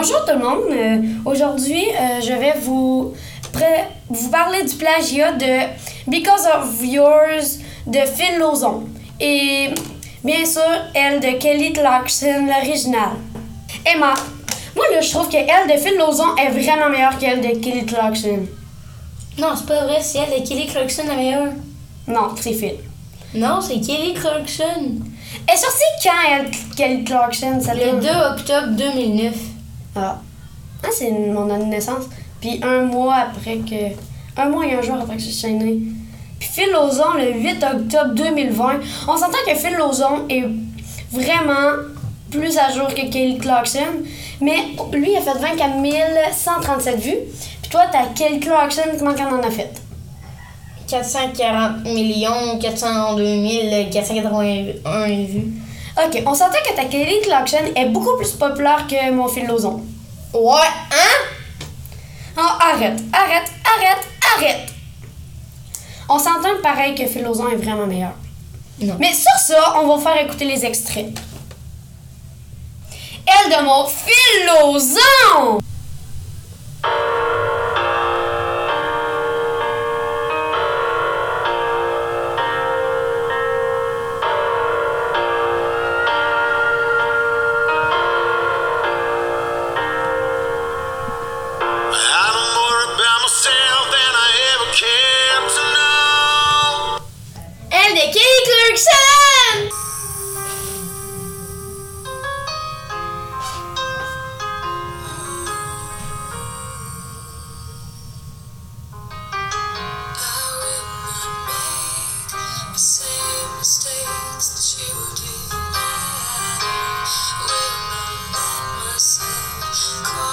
[0.00, 0.70] Bonjour tout le monde.
[0.70, 3.14] Euh, Aujourd'hui, euh, je vais vous,
[4.10, 5.66] vous parler du plagiat de
[6.06, 8.84] Because of Yours de Phil Lozon.
[9.18, 9.70] Et
[10.22, 10.62] bien sûr,
[10.94, 13.10] elle de Kelly Clarkson, l'original.
[13.84, 14.14] Emma,
[14.76, 17.84] moi là, je trouve que elle de Phil Lozon est vraiment meilleure qu'elle de Kelly
[17.84, 18.46] Clarkson.
[19.36, 21.48] Non, c'est pas vrai, c'est elle, Kelly Clarkson la meilleure.
[22.06, 22.74] Non, c'est Phil.
[23.34, 25.00] Non, c'est Kelly Clarkson.
[25.48, 27.58] Elle est sortie quand, elle, Kelly Clarkson?
[27.60, 28.08] Ça Le doit- 2
[28.40, 29.34] octobre 2009.
[30.00, 30.20] Ah.
[30.84, 32.04] Ah, c'est mon année de naissance.
[32.40, 34.40] Puis un mois après que.
[34.40, 35.80] Un mois et un jour après que je suis née.
[36.38, 38.80] Puis Phil Lozon, le 8 octobre 2020.
[39.08, 40.44] On s'entend que Phil Lozon est
[41.10, 41.82] vraiment
[42.30, 44.04] plus à jour que Kelly Clarkson.
[44.40, 44.56] Mais
[44.92, 47.16] lui, il a fait 24 137 vues.
[47.62, 49.72] Puis toi, t'as Kelly Clarkson, comment qu'elle en a fait?
[50.86, 55.52] 440 millions 402 481 vues.
[55.98, 59.82] Ok, on s'entend que ta Kelly Clarkson est beaucoup plus populaire que mon Phil Lozon.
[60.32, 61.64] Ouais, hein?
[62.36, 64.68] Oh, arrête, arrête, arrête, arrête!
[66.08, 68.12] On s'entend pareil que Phil Lozon est vraiment meilleur.
[68.80, 68.96] Non.
[68.98, 71.18] Mais sur ça, on va faire écouter les extraits.
[73.26, 73.86] Elle de mon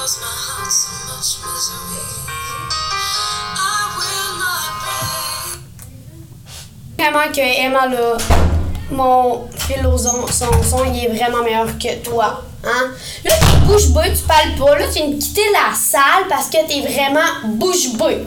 [0.05, 2.05] myself cause my heart so much misery.
[3.57, 5.59] I will not break.
[6.97, 8.17] Vraiment que Emma, là,
[8.91, 12.43] mon Phil Lozon, son son, il est vraiment meilleur que toi.
[12.63, 12.91] Hein?
[13.23, 14.77] Là, t'es bouche bée, tu parles pas.
[14.77, 18.23] Là, tu viens de quitter la salle parce que t'es vraiment bouche bée.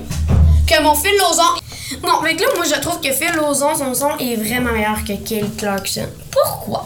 [0.67, 1.61] Que mon Phil Lozon.
[2.03, 5.51] Bon, que là, moi, je trouve que Phil son son est vraiment meilleur que Kelly
[5.57, 6.09] Clarkson.
[6.31, 6.85] Pourquoi?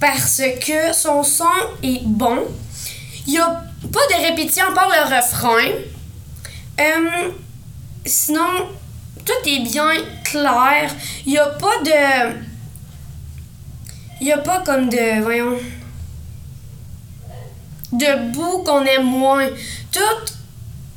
[0.00, 1.44] Parce que son son
[1.82, 2.40] est bon.
[3.28, 5.72] Il y a pas de répétition par le refrain.
[6.80, 7.30] Euh,
[8.04, 8.68] sinon,
[9.24, 9.92] tout est bien
[10.24, 10.94] clair.
[11.26, 12.36] Il n'y a pas de.
[14.20, 15.22] Il n'y a pas comme de.
[15.22, 15.58] Voyons.
[17.92, 19.48] De bout qu'on aime moins.
[19.90, 20.34] Toute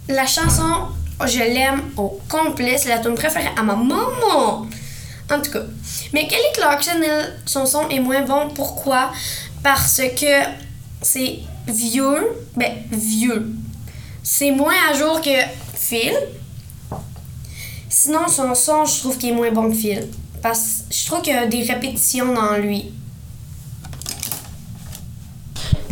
[0.07, 0.87] la chanson,
[1.25, 2.77] je l'aime au complet.
[2.77, 4.67] C'est la tune préférée à ma maman.
[5.31, 5.63] En tout cas.
[6.13, 7.01] Mais Kelly Clarkson,
[7.45, 8.49] son son est moins bon.
[8.53, 9.11] Pourquoi?
[9.63, 10.43] Parce que
[11.01, 12.27] c'est vieux.
[12.55, 13.53] Ben, vieux.
[14.23, 15.29] C'est moins à jour que
[15.75, 16.13] Phil.
[17.89, 20.07] Sinon, son son, je trouve qu'il est moins bon que Phil.
[20.41, 22.91] Parce que je trouve qu'il y a des répétitions dans lui.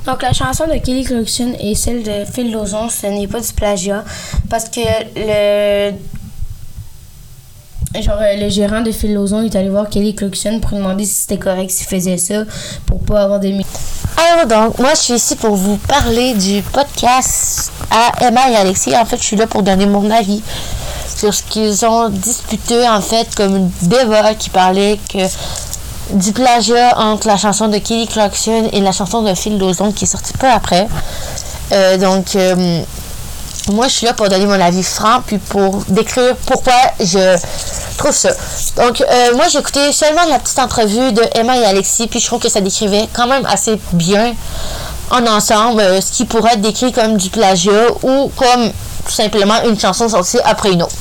[0.05, 3.53] Donc la chanson de Kelly Clarkson et celle de Phil Lozon, ce n'est pas du
[3.53, 4.03] plagiat
[4.49, 4.81] parce que
[5.15, 5.93] le
[8.01, 11.05] genre euh, le gérant de Phil Lozon est allé voir Kelly Clarkson pour lui demander
[11.05, 12.43] si c'était correct s'il faisait ça
[12.85, 13.53] pour pas avoir des
[14.15, 18.95] Alors donc, moi je suis ici pour vous parler du podcast à Emma et Alexis.
[18.95, 20.43] En fait, je suis là pour donner mon avis
[21.15, 25.19] sur ce qu'ils ont disputé en fait comme débat qui parlait que
[26.11, 30.03] du plagiat entre la chanson de Kelly Clarkson et la chanson de Phil Lozon qui
[30.03, 30.87] est sortie peu après.
[31.71, 32.83] Euh, donc euh,
[33.71, 37.37] moi je suis là pour donner mon avis franc puis pour décrire pourquoi je
[37.97, 38.29] trouve ça.
[38.75, 42.25] Donc euh, moi j'ai écouté seulement la petite entrevue de Emma et Alexis puis je
[42.25, 44.33] trouve que ça décrivait quand même assez bien
[45.11, 48.71] en ensemble euh, ce qui pourrait être décrit comme du plagiat ou comme
[49.05, 50.95] tout simplement une chanson sortie après une autre.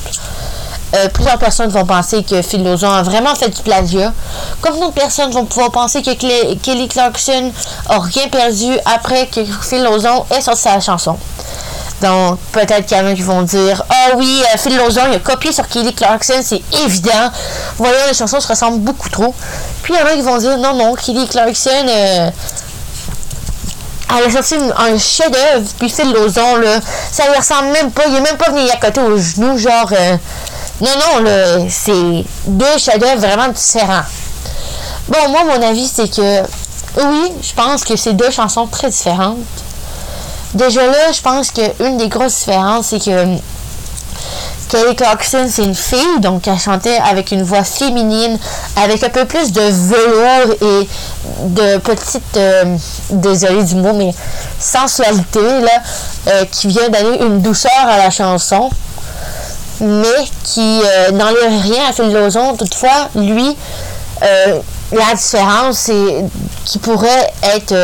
[0.94, 4.12] Euh, plusieurs personnes vont penser que Phil Lozon a vraiment fait du plagiat.
[4.60, 6.12] Comme d'autres personnes vont pouvoir penser que
[6.54, 7.50] Kelly Clarkson
[7.88, 11.16] a rien perdu après que Phil Lozon ait sorti sa chanson.
[12.02, 15.14] Donc, peut-être qu'il y en a qui vont dire Ah oui, euh, Phil Lozon, il
[15.14, 17.30] a copié sur Kelly Clarkson, c'est évident.
[17.78, 19.32] Voyons, les chansons se ressemblent beaucoup trop.
[19.82, 22.30] Puis il y en a qui vont dire Non, non, Kelly Clarkson, euh,
[24.18, 28.02] elle a sorti un chef-d'œuvre, puis Phil Lozon, là, ça lui ressemble même pas.
[28.08, 29.90] Il est même pas venu y accoter aux genoux, genre.
[29.92, 30.16] euh,
[30.80, 34.02] non, non, là, c'est deux chefs-d'œuvre vraiment différents.
[35.08, 36.42] Bon, moi, mon avis, c'est que
[37.00, 39.38] oui, je pense que c'est deux chansons très différentes.
[40.54, 43.38] Déjà là, je pense qu'une des grosses différences, c'est que
[44.72, 48.38] Kelly Clarkson, c'est une fille, donc elle chantait avec une voix féminine,
[48.76, 50.88] avec un peu plus de velours et
[51.44, 52.76] de petite, euh,
[53.10, 54.14] désolé du mot, mais
[54.58, 55.82] sensualité, là,
[56.28, 58.70] euh, qui vient donner une douceur à la chanson,
[59.80, 62.56] mais qui euh, n'enlève rien à Phil Lozon.
[62.56, 63.56] Toutefois, lui,
[64.20, 66.24] la différence, c'est
[66.64, 67.74] qui pourrait être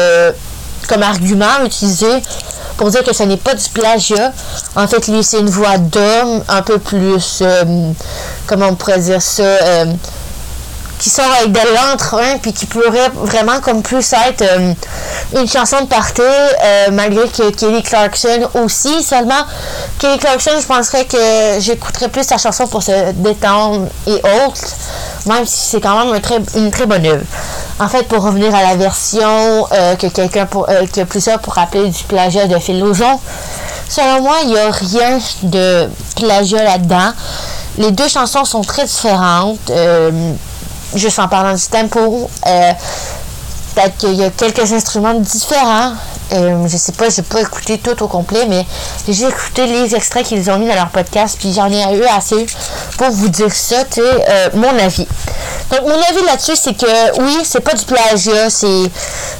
[0.86, 2.06] comme argument utilisé
[2.78, 4.32] pour dire que ce n'est pas du plagiat.
[4.76, 7.90] En fait, lui, c'est une voix d'homme un peu plus, euh,
[8.46, 9.84] comment on pourrait dire ça, euh,
[10.98, 14.72] qui sort avec de l'entrain, puis qui pourrait vraiment comme plus être euh,
[15.36, 16.22] une chanson de party,
[16.92, 19.02] malgré que Kelly Clarkson aussi.
[19.02, 19.44] Seulement,
[19.98, 24.74] Kelly Clarkson, je penserais que j'écouterais plus sa chanson pour se détendre et autres,
[25.26, 26.20] même si c'est quand même
[26.56, 27.24] une très bonne œuvre.
[27.80, 31.54] En fait, pour revenir à la version euh, que quelqu'un pour, euh, que plusieurs pour
[31.54, 32.84] rappeler du plagiat de Phil
[33.88, 37.12] selon moi, il n'y a rien de plagiat là-dedans.
[37.78, 39.70] Les deux chansons sont très différentes.
[39.70, 40.10] euh,
[40.94, 42.72] juste en parlant du tempo, euh,
[43.74, 45.92] peut-être qu'il y a quelques instruments différents.
[46.30, 48.66] Je sais pas, j'ai pas écouté tout au complet, mais
[49.08, 52.46] j'ai écouté les extraits qu'ils ont mis dans leur podcast, puis j'en ai eu assez
[52.96, 54.00] pour vous dire ça, tu
[54.54, 55.06] mon avis.
[55.70, 58.90] Donc, mon avis là-dessus, c'est que oui, c'est pas du plagiat, c'est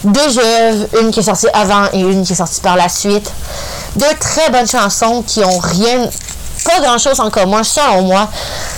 [0.05, 3.31] deux œuvres, une qui est sortie avant et une qui est sortie par la suite.
[3.97, 6.07] Deux très bonnes chansons qui ont rien,
[6.65, 8.29] pas grand chose en commun, selon moi.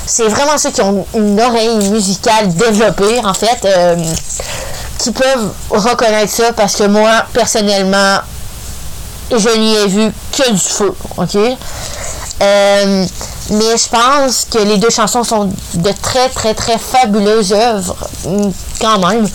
[0.06, 3.96] C'est vraiment ceux qui ont une oreille musicale développée, en fait, euh,
[4.98, 8.18] qui peuvent reconnaître ça parce que moi, personnellement,
[9.30, 11.36] je n'y ai vu que du feu, ok?
[12.42, 13.06] Euh,
[13.50, 18.50] mais je pense que les deux chansons sont de très, très, très fabuleuses œuvres, mm,
[18.80, 19.28] quand même.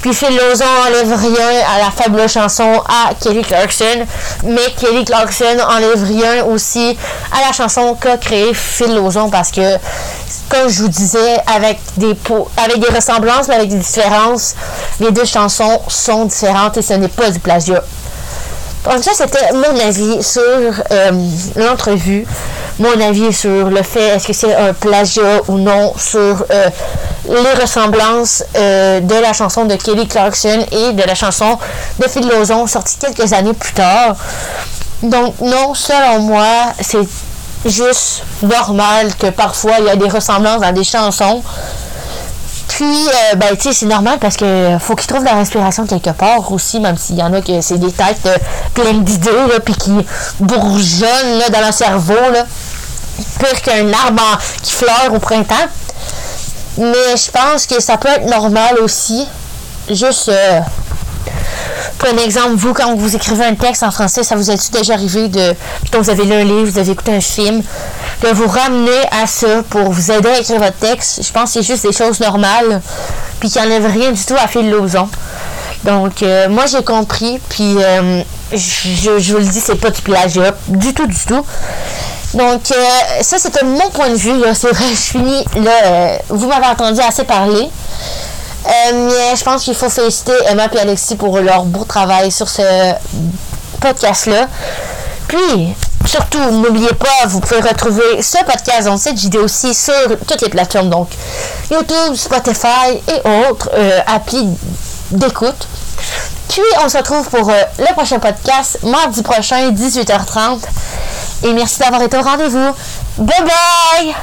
[0.00, 4.06] Puis Phil Lozon enlève rien à la fabuleuse chanson à Kelly Clarkson,
[4.44, 6.96] mais Kelly Clarkson enlève rien aussi
[7.32, 9.76] à la chanson qu'a créée Phil Lozon parce que,
[10.48, 12.16] comme je vous disais, avec des,
[12.56, 14.54] avec des ressemblances, mais avec des différences,
[15.00, 17.82] les deux chansons sont différentes et ce n'est pas du plagiat.
[18.84, 21.10] Donc ça, c'était mon avis sur euh,
[21.56, 22.26] l'entrevue,
[22.78, 26.70] mon avis sur le fait est-ce que c'est un plagiat ou non, sur euh,
[27.28, 31.58] les ressemblances euh, de la chanson de Kelly Clarkson et de la chanson
[31.98, 34.16] de Phil Lozon, sortie quelques années plus tard.
[35.02, 37.06] Donc non, selon moi, c'est
[37.66, 41.42] juste normal que parfois il y a des ressemblances dans des chansons.
[42.68, 46.10] Puis, euh, ben, tu sais, c'est normal parce que faut qu'ils trouvent la respiration quelque
[46.10, 48.28] part aussi, même s'il y en a que c'est des têtes
[48.74, 49.30] pleines d'idées,
[49.64, 49.90] puis qui
[50.38, 52.14] bourgeonnent, dans leur cerveau.
[53.38, 55.54] Pire qu'un arbre en- qui fleure au printemps.
[56.78, 59.26] Mais je pense que ça peut être normal aussi.
[59.90, 60.60] Juste, euh,
[61.98, 64.94] pour un exemple, vous, quand vous écrivez un texte en français, ça vous est-tu déjà
[64.94, 65.54] arrivé de.
[65.92, 67.62] Quand vous avez lu un livre, vous avez écouté un film,
[68.22, 71.20] de vous ramener à ça pour vous aider à écrire votre texte?
[71.24, 72.80] Je pense que c'est juste des choses normales,
[73.40, 75.08] puis qu'il n'y enlève rien du tout à Phil Lozon.
[75.84, 78.22] Donc, euh, moi, j'ai compris, puis euh,
[78.52, 81.44] je, je vous le dis, c'est pas du plagiat, du tout, du tout.
[82.34, 84.42] Donc, euh, ça, c'était mon point de vue.
[84.54, 87.70] C'est vrai, je finis, là, euh, vous m'avez entendu assez parler.
[88.66, 92.48] Euh, mais je pense qu'il faut féliciter Emma et Alexis pour leur beau travail sur
[92.48, 92.92] ce
[93.80, 94.46] podcast-là.
[95.26, 99.94] Puis, surtout, n'oubliez pas, vous pouvez retrouver ce podcast dans cette vidéo aussi sur
[100.26, 101.08] toutes les plateformes, donc
[101.70, 103.70] YouTube, Spotify et autres
[104.06, 104.48] applis
[105.10, 105.66] d'écoute.
[106.48, 110.60] Puis, on se retrouve pour le prochain podcast, mardi prochain, 18h30.
[111.44, 112.74] Et merci d'avoir été au rendez-vous.
[113.18, 114.14] Bye bye!